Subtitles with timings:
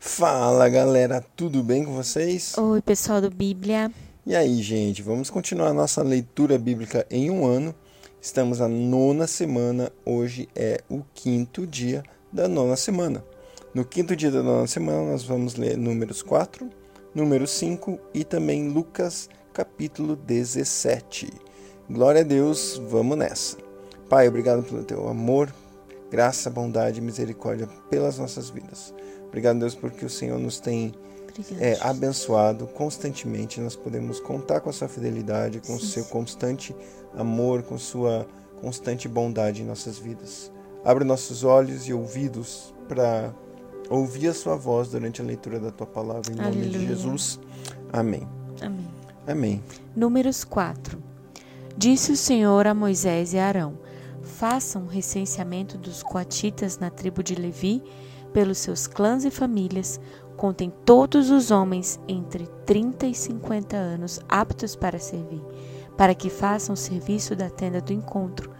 [0.00, 2.56] Fala galera, tudo bem com vocês?
[2.56, 3.90] Oi, pessoal do Bíblia.
[4.24, 7.74] E aí, gente, vamos continuar nossa leitura bíblica em um ano.
[8.20, 13.24] Estamos na nona semana, hoje é o quinto dia da nona semana.
[13.74, 16.70] No quinto dia da nona semana, nós vamos ler Números 4,
[17.12, 21.28] Números 5 e também Lucas, capítulo 17.
[21.90, 23.56] Glória a Deus, vamos nessa.
[24.08, 25.52] Pai, obrigado pelo teu amor,
[26.08, 28.94] graça, bondade e misericórdia pelas nossas vidas.
[29.28, 30.92] Obrigado, Deus, porque o Senhor nos tem
[31.58, 33.60] é, abençoado constantemente.
[33.60, 36.74] Nós podemos contar com a sua fidelidade, com o seu constante
[37.16, 38.26] amor, com sua
[38.60, 40.50] constante bondade em nossas vidas.
[40.84, 43.32] Abre nossos olhos e ouvidos para
[43.90, 46.32] ouvir a sua voz durante a leitura da tua palavra.
[46.32, 46.64] Em Aleluia.
[46.66, 47.38] nome de Jesus.
[47.92, 48.26] Amém.
[48.60, 48.88] Amém.
[49.26, 49.62] Amém.
[49.94, 50.98] Números 4.
[51.76, 53.78] Disse o Senhor a Moisés e a Arão:
[54.22, 57.82] Façam um recenseamento dos coatitas na tribo de Levi,
[58.32, 60.00] pelos seus clãs e famílias,
[60.36, 65.42] contem todos os homens entre 30 e 50 anos aptos para servir,
[65.96, 68.50] para que façam o serviço da tenda do encontro.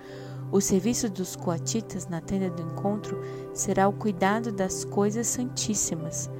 [0.51, 6.31] O serviço dos coatitas na tenda do encontro será o cuidado das coisas santíssimas.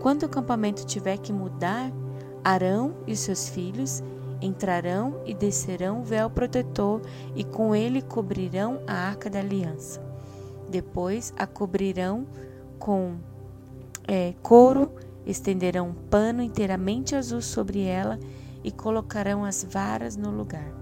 [0.00, 1.92] Quando o acampamento tiver que mudar,
[2.44, 4.02] Arão e seus filhos
[4.40, 7.02] entrarão e descerão o véu protetor
[7.34, 10.00] e com ele cobrirão a arca da aliança.
[10.70, 12.26] Depois a cobrirão
[12.78, 13.16] com
[14.06, 14.90] é, couro,
[15.26, 18.18] estenderão um pano inteiramente azul sobre ela
[18.64, 20.72] e colocarão as varas no lugar.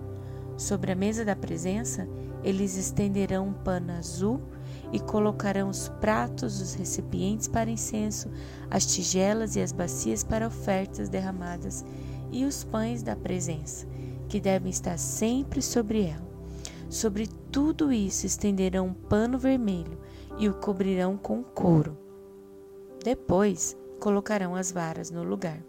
[0.57, 2.09] Sobre a mesa da presença,
[2.43, 4.41] eles estenderão um pano azul
[4.93, 8.31] e colocarão os pratos, os recipientes para incenso,
[8.71, 11.85] as tigelas e as bacias para ofertas derramadas
[12.31, 13.87] e os pães da presença,
[14.29, 16.27] que devem estar sempre sobre ela.
[16.89, 19.99] Sobre tudo isso estenderão um pano vermelho
[20.39, 21.97] e o cobrirão com couro.
[23.03, 25.63] Depois colocarão as varas no lugar.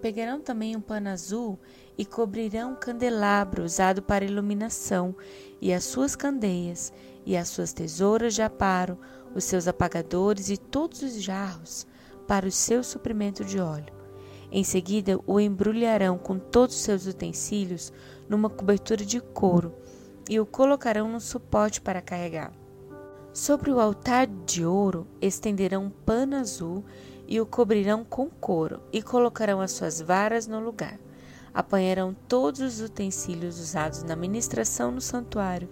[0.00, 1.58] Pegarão também um pano azul
[1.98, 5.14] e cobrirão um candelabro usado para iluminação,
[5.60, 6.92] e as suas candeias,
[7.26, 8.98] e as suas tesouras de aparo,
[9.34, 11.86] os seus apagadores e todos os jarros
[12.26, 13.92] para o seu suprimento de óleo.
[14.50, 17.92] Em seguida, o embrulharão com todos os seus utensílios
[18.28, 19.74] numa cobertura de couro
[20.28, 22.52] e o colocarão num suporte para carregar.
[23.32, 26.84] Sobre o altar de ouro estenderão um pano azul
[27.28, 30.98] e o cobrirão com couro, e colocarão as suas varas no lugar.
[31.54, 35.68] Apanharão todos os utensílios usados na ministração no santuário,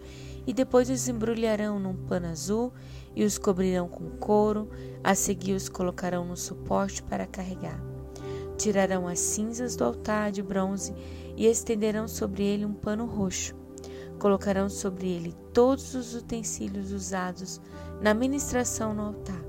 [0.46, 2.72] e depois os embrulharão num pano azul
[3.14, 4.70] e os cobrirão com couro,
[5.02, 7.82] a seguir os colocarão no suporte para carregar.
[8.56, 10.94] Tirarão as cinzas do altar de bronze
[11.36, 13.57] e estenderão sobre ele um pano roxo.
[14.18, 17.60] Colocarão sobre ele todos os utensílios usados
[18.00, 19.44] na ministração no altar: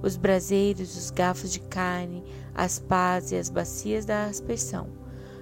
[0.00, 2.22] os braseiros, os garfos de carne,
[2.54, 4.88] as pás e as bacias da aspersão.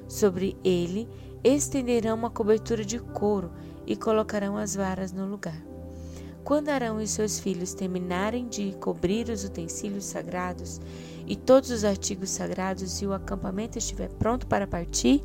[0.08, 1.08] Sobre ele
[1.44, 3.52] estenderão uma cobertura de couro
[3.86, 5.62] e colocarão as varas no lugar.
[6.42, 10.80] Quando Arão e seus filhos terminarem de cobrir os utensílios sagrados
[11.26, 15.22] e todos os artigos sagrados e o acampamento estiver pronto para partir,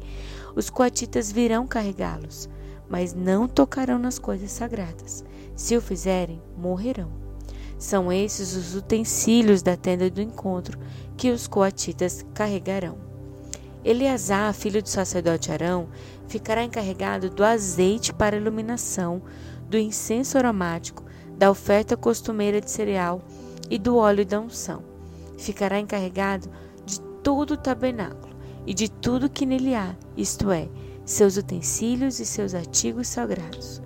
[0.55, 2.49] os coatitas virão carregá-los
[2.90, 5.23] mas não tocarão nas coisas sagradas.
[5.56, 7.12] Se o fizerem, morrerão.
[7.78, 10.79] São esses os utensílios da tenda do encontro
[11.18, 12.97] que os coatitas carregarão.
[13.84, 15.88] Eleazar, filho do sacerdote Arão,
[16.28, 19.22] ficará encarregado do azeite para iluminação,
[19.69, 21.03] do incenso aromático,
[21.38, 23.22] da oferta costumeira de cereal
[23.69, 24.81] e do óleo da unção.
[25.38, 26.50] Ficará encarregado
[26.85, 28.35] de todo o tabernáculo
[28.66, 30.67] e de tudo que nele há, isto é,
[31.05, 33.81] seus utensílios e seus artigos sagrados.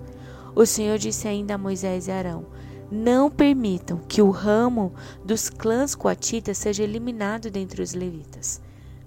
[0.54, 2.46] O Senhor disse ainda a Moisés e Arão:
[2.90, 4.92] Não permitam que o ramo
[5.24, 8.60] dos clãs coatitas seja eliminado dentre os levitas,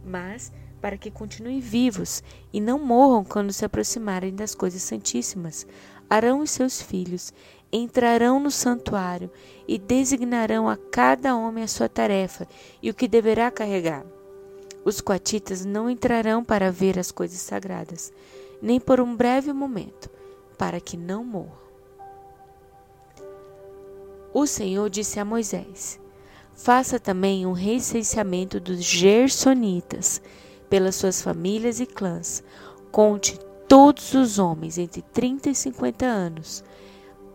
[0.06, 5.66] mas para que continuem vivos e não morram quando se aproximarem das coisas santíssimas.
[6.10, 7.34] Arão e seus filhos
[7.72, 9.32] entrarão no santuário
[9.68, 12.48] e designarão a cada homem a sua tarefa
[12.82, 14.06] e o que deverá carregar.
[14.86, 18.12] Os coatitas não entrarão para ver as coisas sagradas,
[18.62, 20.10] nem por um breve momento,
[20.58, 21.64] para que não morram.
[24.34, 26.00] O Senhor disse a Moisés:
[26.54, 30.22] Faça também um recenseamento dos Gersonitas,
[30.70, 32.44] pelas suas famílias e clãs.
[32.92, 36.64] Conte todos os homens entre 30 e 50 anos,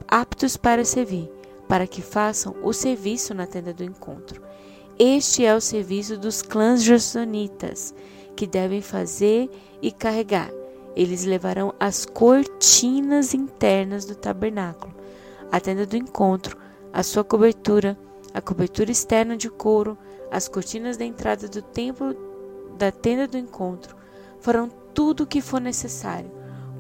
[0.06, 1.30] aptos para servir,
[1.66, 4.47] para que façam o serviço na tenda do encontro
[4.98, 7.94] este é o serviço dos clãs gersonitas,
[8.34, 9.48] que devem fazer
[9.80, 10.50] e carregar.
[10.96, 14.92] Eles levarão as cortinas internas do tabernáculo,
[15.52, 16.58] a tenda do encontro,
[16.92, 17.96] a sua cobertura,
[18.34, 19.96] a cobertura externa de couro,
[20.32, 22.16] as cortinas da entrada do templo
[22.76, 23.96] da tenda do encontro,
[24.40, 26.30] farão tudo o que for necessário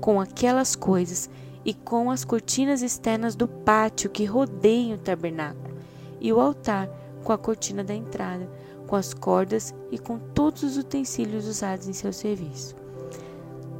[0.00, 1.30] com aquelas coisas
[1.64, 5.76] e com as cortinas externas do pátio que rodeiam o tabernáculo
[6.20, 6.88] e o altar
[7.28, 8.48] com a cortina da entrada,
[8.86, 12.74] com as cordas e com todos os utensílios usados em seu serviço.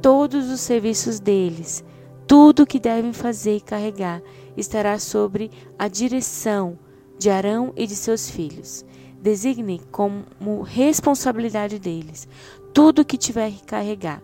[0.03, 1.83] Todos os serviços deles,
[2.27, 4.21] tudo o que devem fazer e carregar,
[4.55, 5.49] estará sobre
[5.79, 6.77] a direção
[7.17, 8.85] de Arão e de seus filhos.
[9.19, 12.27] Designe como responsabilidade deles
[12.71, 14.21] tudo o que tiver que carregar.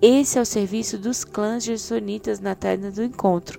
[0.00, 3.58] Esse é o serviço dos clãs gersonitas na tenda do encontro.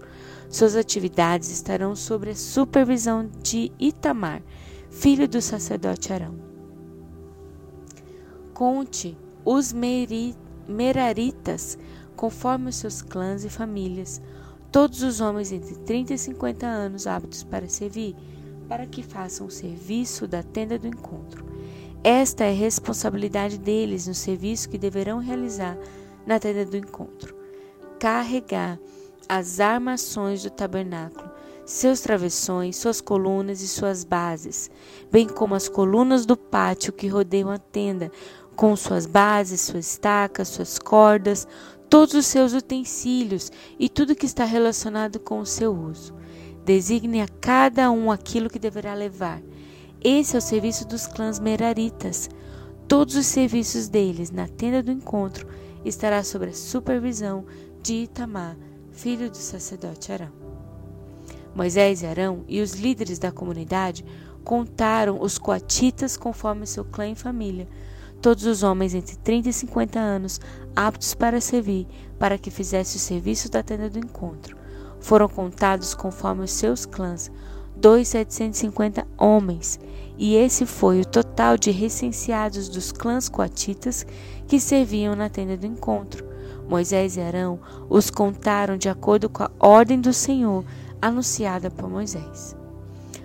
[0.50, 4.42] Suas atividades estarão sob a supervisão de Itamar,
[4.89, 6.36] filho do sacerdote Arão.
[8.53, 9.74] Conte os
[10.68, 11.77] Meraritas,
[12.15, 14.21] conforme os seus clãs e famílias,
[14.71, 18.15] todos os homens entre 30 e 50 anos aptos para servir,
[18.68, 21.45] para que façam o serviço da tenda do encontro.
[22.03, 25.77] Esta é a responsabilidade deles no serviço que deverão realizar
[26.25, 27.36] na tenda do encontro.
[28.00, 28.80] Carregar
[29.27, 31.30] as armações do tabernáculo,
[31.69, 34.71] seus travessões, suas colunas e suas bases,
[35.12, 38.12] bem como as colunas do pátio que rodeiam a tenda,
[38.56, 41.48] com suas bases, suas estacas, suas cordas,
[41.88, 46.16] todos os seus utensílios e tudo que está relacionado com o seu uso.
[46.66, 49.39] Designe a cada um aquilo que deverá levar.
[50.04, 52.31] Esse é o serviço dos clãs meraritas.
[52.88, 55.48] Todos os serviços deles na tenda do encontro
[55.86, 57.45] estará sob a supervisão
[57.80, 58.57] de Itamar,
[58.92, 60.38] filho do sacerdote Arão.
[61.59, 64.06] Moisés e Arão e os líderes da comunidade
[64.45, 67.67] contaram os coatitas conforme seu clã e família,
[68.21, 70.39] todos os homens entre 30 e 50 anos
[70.73, 71.85] aptos para servir,
[72.17, 74.56] para que fizesse o serviço da tenda do encontro.
[75.01, 77.29] Foram contados conforme os seus clãs,
[77.75, 79.81] dois setecentos e cinquenta homens,
[80.17, 84.05] e esse foi o total de recenseados dos clãs coatitas
[84.47, 86.25] que serviam na tenda do encontro.
[86.69, 87.59] Moisés e Arão
[87.89, 90.63] os contaram de acordo com a ordem do Senhor
[91.01, 92.56] anunciada por Moisés.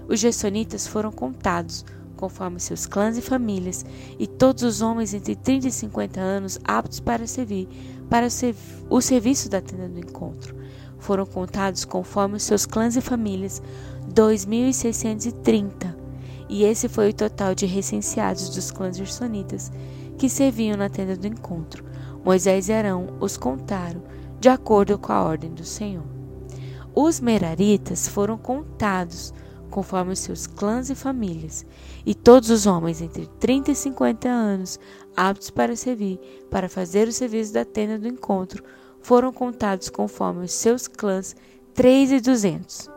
[0.09, 1.85] Os Gessonitas foram contados
[2.17, 3.85] conforme seus clãs e famílias,
[4.19, 7.69] e todos os homens entre 30 e 50 anos aptos para servir
[8.09, 8.29] para
[8.89, 10.55] o serviço da tenda do encontro
[11.05, 13.63] foram contados conforme seus clãs e famílias,
[14.13, 15.95] 2.630.
[16.49, 19.71] E esse foi o total de recenseados dos clãs gersonitas
[20.17, 21.85] que serviam na tenda do encontro.
[22.25, 24.03] Moisés e Arão os contaram,
[24.41, 26.14] de acordo com a ordem do Senhor.
[26.95, 29.35] Os meraritas foram contados
[29.69, 31.67] conforme os seus clãs e famílias,
[32.07, 34.79] e todos os homens entre 30 e 50 anos,
[35.17, 38.63] aptos para servir, para fazer o serviço da tenda do encontro,
[39.01, 41.35] foram contados conforme os seus clãs,
[41.75, 42.89] três e duzentos.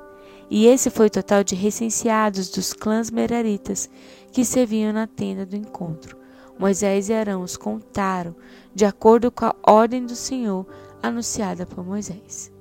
[0.51, 3.89] E esse foi o total de recenseados dos clãs meraritas
[4.31, 6.15] que serviam na tenda do encontro.
[6.59, 8.35] Moisés e Arão os contaram,
[8.75, 10.67] de acordo com a ordem do Senhor
[11.01, 12.55] anunciada por Moisés.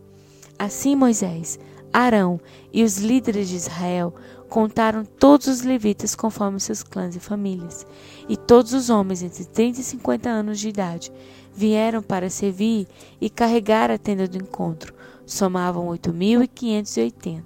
[0.58, 1.58] Assim Moisés,
[1.93, 2.41] Arão
[2.73, 4.14] e os líderes de Israel
[4.49, 7.87] contaram todos os levitas conforme seus clãs e famílias,
[8.29, 11.12] e todos os homens entre 30 e 50 anos de idade
[11.55, 12.87] vieram para servir
[13.20, 14.94] e carregar a tenda do encontro.
[15.26, 17.43] Somavam 8.580,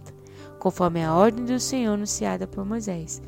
[0.58, 3.22] conforme a ordem do Senhor anunciada por Moisés.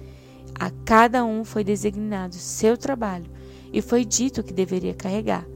[0.61, 3.31] A cada um foi designado seu trabalho
[3.73, 5.47] e foi dito que deveria carregar.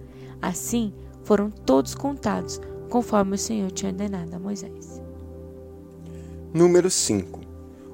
[0.40, 0.92] Assim,
[1.23, 5.00] foram todos contados, conforme o Senhor tinha ordenado a Moisés.
[6.52, 7.40] Número 5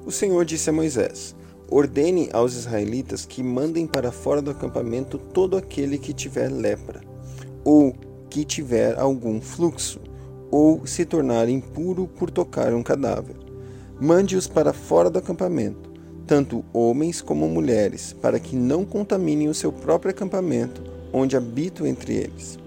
[0.07, 1.35] O Senhor disse a Moisés:
[1.71, 7.13] Ordene aos israelitas que mandem para fora do acampamento todo aquele que tiver lepra
[7.65, 7.95] ou
[8.29, 10.01] que tiver algum fluxo,
[10.51, 13.37] ou se tornar impuro por tocar um cadáver.
[14.01, 15.91] Mande-os para fora do acampamento,
[16.27, 20.83] tanto homens como mulheres, para que não contaminem o seu próprio acampamento,
[21.13, 22.59] onde habitam entre eles.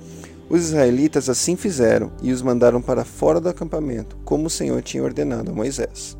[0.47, 5.03] Os israelitas assim fizeram e os mandaram para fora do acampamento, como o Senhor tinha
[5.03, 6.15] ordenado a Moisés.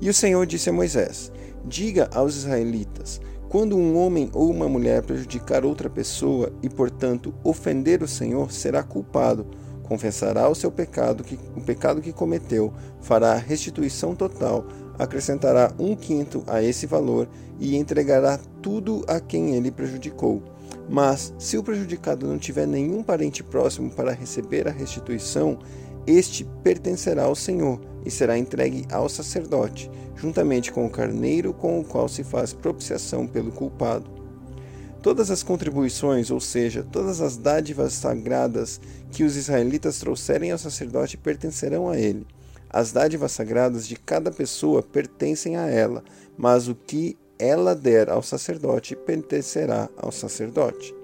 [0.00, 1.32] E o Senhor disse a Moisés:
[1.64, 8.02] Diga aos israelitas: quando um homem ou uma mulher prejudicar outra pessoa e, portanto, ofender
[8.02, 9.46] o Senhor, será culpado.
[9.84, 14.66] Confessará o seu pecado, que, o pecado que cometeu, fará restituição total,
[14.98, 17.28] acrescentará um quinto a esse valor
[17.60, 20.53] e entregará tudo a quem ele prejudicou.
[20.88, 25.58] Mas, se o prejudicado não tiver nenhum parente próximo para receber a restituição,
[26.06, 31.84] este pertencerá ao Senhor e será entregue ao sacerdote, juntamente com o carneiro com o
[31.84, 34.10] qual se faz propiciação pelo culpado.
[35.02, 41.16] Todas as contribuições, ou seja, todas as dádivas sagradas que os israelitas trouxerem ao sacerdote
[41.16, 42.26] pertencerão a ele.
[42.70, 46.02] As dádivas sagradas de cada pessoa pertencem a ela,
[46.36, 50.94] mas o que ela der ao sacerdote pertencerá ao sacerdote.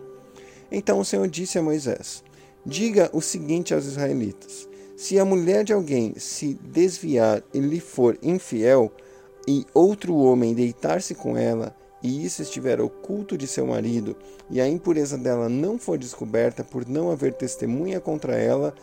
[0.71, 2.23] Então o Senhor disse a Moisés:
[2.65, 8.17] Diga o seguinte aos israelitas: Se a mulher de alguém se desviar e lhe for
[8.23, 8.93] infiel,
[9.49, 14.17] e outro homem deitar-se com ela, e isso estiver oculto de seu marido,
[14.49, 18.75] e a impureza dela não for descoberta por não haver testemunha contra ela,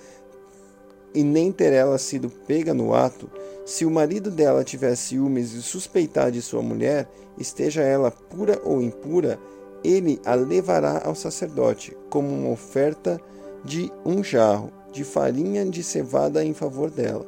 [1.13, 3.29] e nem ter ela sido pega no ato,
[3.65, 8.81] se o marido dela tiver ciúmes e suspeitar de sua mulher, esteja ela pura ou
[8.81, 9.39] impura,
[9.83, 13.19] ele a levará ao sacerdote, como uma oferta
[13.63, 17.25] de um jarro de farinha de cevada em favor dela.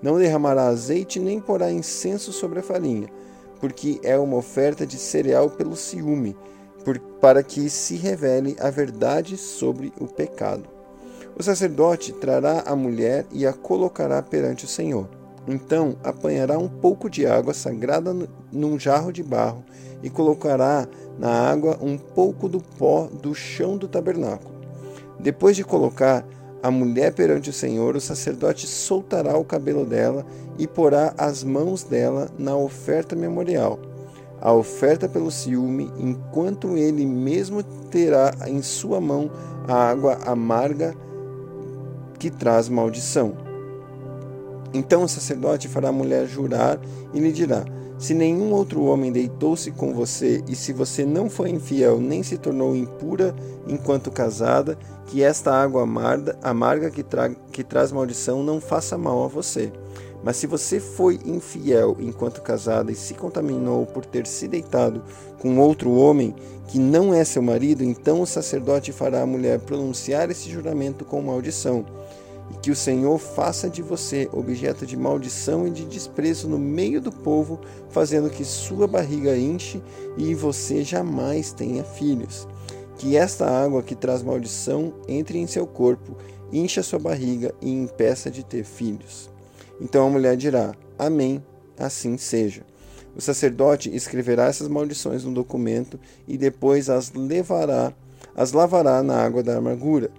[0.00, 3.08] Não derramará azeite nem porá incenso sobre a farinha,
[3.60, 6.36] porque é uma oferta de cereal pelo ciúme,
[6.84, 10.81] por, para que se revele a verdade sobre o pecado.
[11.38, 15.08] O sacerdote trará a mulher e a colocará perante o Senhor.
[15.48, 18.14] Então apanhará um pouco de água sagrada
[18.52, 19.64] num jarro de barro
[20.02, 20.86] e colocará
[21.18, 24.54] na água um pouco do pó do chão do tabernáculo.
[25.18, 26.24] Depois de colocar
[26.62, 30.24] a mulher perante o Senhor, o sacerdote soltará o cabelo dela
[30.58, 33.80] e porá as mãos dela na oferta memorial,
[34.40, 39.28] a oferta pelo ciúme, enquanto ele mesmo terá em sua mão
[39.66, 40.94] a água amarga
[42.22, 43.34] que traz maldição.
[44.72, 46.78] Então o sacerdote fará a mulher jurar
[47.12, 47.64] e lhe dirá:
[47.98, 52.38] Se nenhum outro homem deitou-se com você, e se você não foi infiel nem se
[52.38, 53.34] tornou impura
[53.66, 59.24] enquanto casada, que esta água amarga, amarga que, tra que traz maldição não faça mal
[59.24, 59.72] a você.
[60.22, 65.02] Mas se você foi infiel enquanto casada e se contaminou por ter se deitado
[65.40, 66.34] com outro homem
[66.68, 71.20] que não é seu marido, então o sacerdote fará a mulher pronunciar esse juramento com
[71.20, 71.84] maldição.
[72.50, 77.00] E que o Senhor faça de você objeto de maldição e de desprezo no meio
[77.00, 77.60] do povo,
[77.90, 79.82] fazendo que sua barriga enche
[80.16, 82.46] e você jamais tenha filhos
[83.02, 86.16] que esta água que traz maldição entre em seu corpo,
[86.52, 89.31] incha sua barriga e impeça de ter filhos.
[89.82, 91.44] Então a mulher dirá: Amém,
[91.76, 92.62] assim seja.
[93.16, 97.92] O sacerdote escreverá essas maldições no documento e depois as levará,
[98.34, 100.10] as lavará na água da amargura.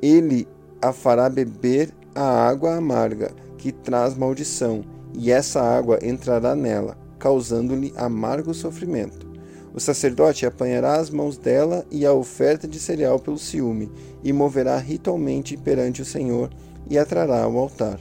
[0.00, 0.46] Ele
[0.80, 7.92] a fará beber a água amarga que traz maldição, e essa água entrará nela, causando-lhe
[7.96, 9.28] amargo sofrimento.
[9.74, 13.92] O sacerdote apanhará as mãos dela e a oferta de cereal pelo ciúme,
[14.24, 16.50] e moverá ritualmente perante o Senhor
[16.88, 18.00] e a trará ao altar.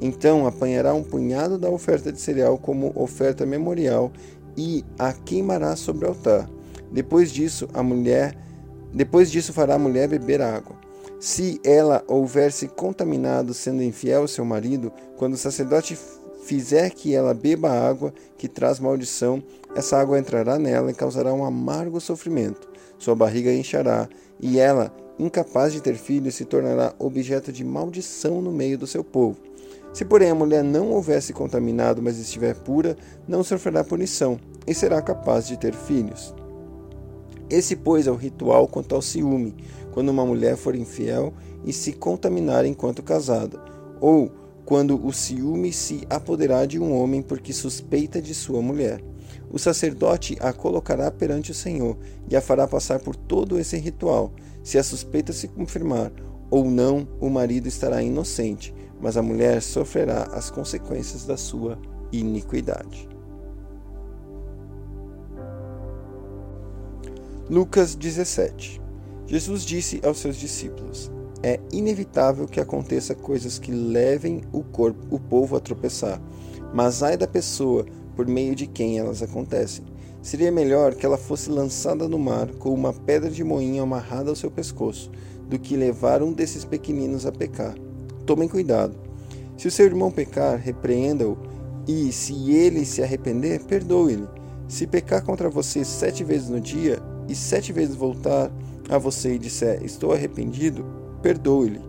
[0.00, 4.12] Então apanhará um punhado da oferta de cereal como oferta memorial
[4.56, 6.48] e a queimará sobre o altar.
[6.90, 8.36] Depois disso, a mulher,
[8.92, 10.76] depois disso fará a mulher beber água.
[11.20, 15.98] Se ela houver se contaminado sendo infiel ao seu marido, quando o sacerdote
[16.44, 19.42] fizer que ela beba água que traz maldição,
[19.74, 22.68] essa água entrará nela e causará um amargo sofrimento.
[22.98, 24.08] Sua barriga inchará,
[24.40, 29.02] e ela, incapaz de ter filhos, se tornará objeto de maldição no meio do seu
[29.02, 29.36] povo.
[29.92, 35.00] Se, porém, a mulher não houvesse contaminado, mas estiver pura, não sofrerá punição e será
[35.02, 36.34] capaz de ter filhos.
[37.50, 39.56] Esse, pois, é o ritual quanto ao ciúme,
[39.92, 41.32] quando uma mulher for infiel
[41.64, 43.58] e se contaminar enquanto casada,
[44.00, 44.30] ou
[44.64, 49.02] quando o ciúme se apoderar de um homem porque suspeita de sua mulher.
[49.50, 51.96] O sacerdote a colocará perante o Senhor
[52.28, 54.30] e a fará passar por todo esse ritual.
[54.62, 56.12] Se a suspeita se confirmar
[56.50, 61.78] ou não, o marido estará inocente, mas a mulher sofrerá as consequências da sua
[62.12, 63.08] iniquidade.
[67.48, 68.80] Lucas 17
[69.26, 71.10] Jesus disse aos seus discípulos:
[71.42, 76.20] é inevitável que aconteça coisas que levem o corpo, o povo a tropeçar,
[76.74, 77.86] mas ai da pessoa
[78.16, 79.84] por meio de quem elas acontecem.
[80.20, 84.36] Seria melhor que ela fosse lançada no mar com uma pedra de moinho amarrada ao
[84.36, 85.12] seu pescoço,
[85.48, 87.74] do que levar um desses pequeninos a pecar.
[88.28, 88.94] Tomem cuidado.
[89.56, 91.38] Se o seu irmão pecar, repreenda-o,
[91.86, 94.28] e se ele se arrepender, perdoe-lhe.
[94.68, 98.52] Se pecar contra você sete vezes no dia, e sete vezes voltar
[98.90, 100.84] a você e disser, estou arrependido,
[101.22, 101.80] perdoe-lhe.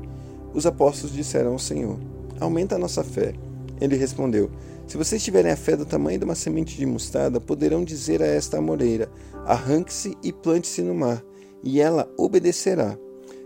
[0.53, 1.99] Os apóstolos disseram ao Senhor:
[2.39, 3.33] Aumenta a nossa fé.
[3.81, 4.49] Ele respondeu:
[4.87, 8.27] Se vocês tiverem a fé do tamanho de uma semente de mostarda, poderão dizer a
[8.27, 9.11] esta amoreira:
[9.45, 11.21] Arranque-se e plante-se no mar,
[11.61, 12.97] e ela obedecerá.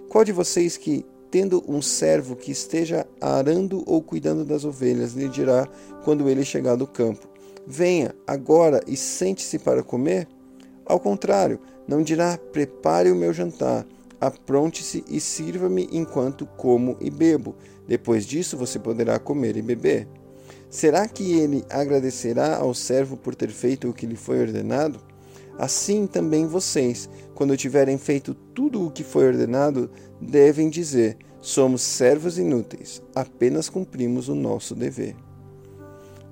[0.10, 5.28] Qual de vocês que, tendo um servo que esteja arando ou cuidando das ovelhas, lhe
[5.28, 5.68] dirá
[6.04, 7.28] quando ele chegar do campo:
[7.66, 10.28] Venha agora e sente-se para comer?
[10.86, 13.84] Ao contrário, não dirá: Prepare o meu jantar
[14.22, 17.56] apronte-se e sirva-me enquanto como e bebo.
[17.88, 20.08] Depois disso você poderá comer e beber.
[20.70, 25.00] Será que ele agradecerá ao servo por ter feito o que lhe foi ordenado?
[25.58, 32.38] Assim também vocês, quando tiverem feito tudo o que foi ordenado, devem dizer: somos servos
[32.38, 35.16] inúteis, apenas cumprimos o nosso dever.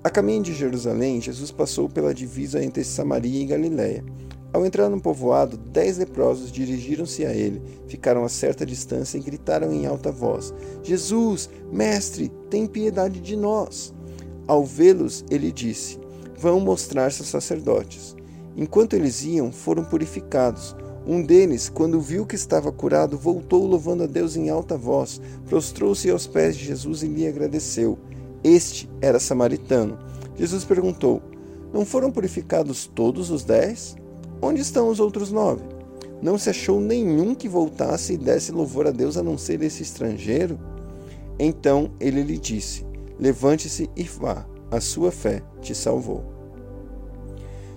[0.02, 4.04] A caminho de Jerusalém, Jesus passou pela divisa entre Samaria e Galiléia.
[4.52, 9.72] Ao entrar no povoado, dez leprosos dirigiram-se a ele, ficaram a certa distância e gritaram
[9.72, 10.52] em alta voz:
[10.82, 13.94] Jesus, mestre, tem piedade de nós.
[14.46, 15.98] Ao vê-los, ele disse:
[16.36, 18.16] Vão mostrar-se aos sacerdotes.
[18.56, 20.76] Enquanto eles iam, foram purificados.
[21.06, 26.08] Um deles, quando viu que estava curado, voltou louvando a Deus em alta voz, prostrou-se
[26.10, 27.98] aos pés de Jesus e lhe agradeceu.
[28.44, 29.98] Este era samaritano.
[30.36, 31.20] Jesus perguntou:
[31.72, 33.96] Não foram purificados todos os dez?
[34.40, 35.62] Onde estão os outros nove?
[36.20, 39.82] Não se achou nenhum que voltasse e desse louvor a Deus a não ser esse
[39.82, 40.58] estrangeiro?
[41.38, 42.86] Então ele lhe disse:
[43.18, 46.31] Levante-se e vá, a sua fé te salvou.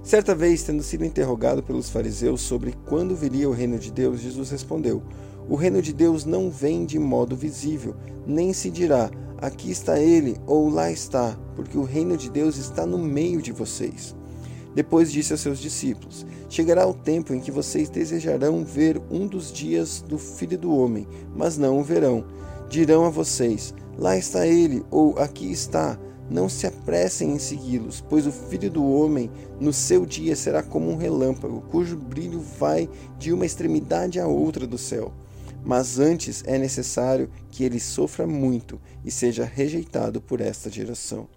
[0.05, 4.51] Certa vez, tendo sido interrogado pelos fariseus sobre quando viria o reino de Deus, Jesus
[4.51, 5.01] respondeu:
[5.49, 9.09] O reino de Deus não vem de modo visível, nem se dirá
[9.39, 13.51] Aqui está ele, ou lá está, porque o reino de Deus está no meio de
[13.51, 14.15] vocês.
[14.75, 19.51] Depois disse aos seus discípulos: Chegará o tempo em que vocês desejarão ver um dos
[19.51, 22.23] dias do Filho do Homem, mas não o verão.
[22.69, 25.97] Dirão a vocês: Lá está ele, ou aqui está.
[26.29, 29.29] Não se apressem em segui-los, pois o Filho do Homem,
[29.59, 32.89] no seu dia, será como um relâmpago, cujo brilho vai
[33.19, 35.13] de uma extremidade à outra do céu.
[35.63, 41.27] Mas antes é necessário que ele sofra muito e seja rejeitado por esta geração.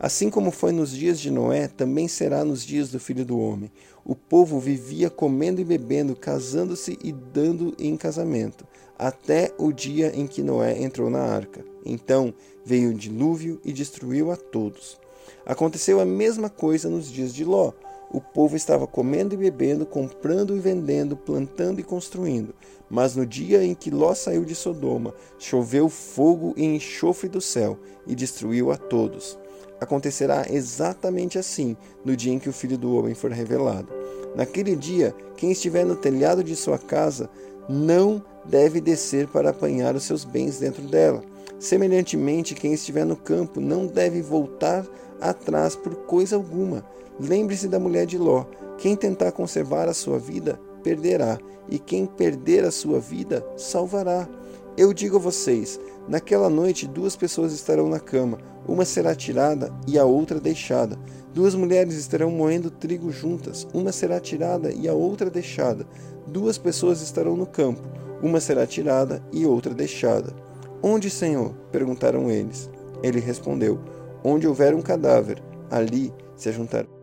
[0.00, 3.70] Assim como foi nos dias de Noé, também será nos dias do Filho do Homem.
[4.04, 8.64] O povo vivia comendo e bebendo, casando-se e dando em casamento,
[8.96, 11.64] até o dia em que Noé entrou na arca.
[11.84, 12.32] Então
[12.64, 15.00] veio o dilúvio e destruiu a todos.
[15.44, 17.72] Aconteceu a mesma coisa nos dias de Ló.
[18.10, 22.54] O povo estava comendo e bebendo, comprando e vendendo, plantando e construindo.
[22.88, 27.78] Mas no dia em que Ló saiu de Sodoma, choveu fogo e enxofre do céu
[28.06, 29.36] e destruiu a todos.
[29.80, 33.88] Acontecerá exatamente assim no dia em que o Filho do Homem for revelado.
[34.34, 37.30] Naquele dia, quem estiver no telhado de sua casa
[37.68, 41.22] não deve descer para apanhar os seus bens dentro dela.
[41.58, 44.86] Semelhantemente, quem estiver no campo não deve voltar
[45.20, 46.84] atrás por coisa alguma.
[47.20, 48.44] Lembre-se da mulher de Ló:
[48.78, 50.58] quem tentar conservar a sua vida,
[50.88, 54.26] perderá, e quem perder a sua vida, salvará.
[54.74, 59.98] Eu digo a vocês: naquela noite duas pessoas estarão na cama, uma será tirada e
[59.98, 60.98] a outra deixada.
[61.34, 65.86] Duas mulheres estarão moendo trigo juntas, uma será tirada e a outra deixada.
[66.26, 67.82] Duas pessoas estarão no campo,
[68.22, 70.34] uma será tirada e outra deixada.
[70.82, 71.52] Onde, Senhor?
[71.70, 72.70] perguntaram eles.
[73.02, 73.78] Ele respondeu:
[74.24, 76.97] Onde houver um cadáver, ali se ajuntarão.